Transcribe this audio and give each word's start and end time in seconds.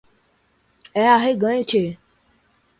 É 0.95 1.05
arreganho, 1.09 1.63
tchê 1.69 1.85